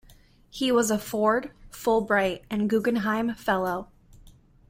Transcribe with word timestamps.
He 0.49 0.71
was 0.71 0.89
a 0.89 0.97
Ford, 0.97 1.51
Fulbright 1.69 2.41
and 2.49 2.67
Guggenheim 2.67 3.35
Fellow. 3.35 3.91